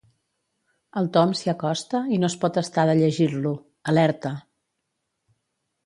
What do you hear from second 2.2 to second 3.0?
no es pot estar de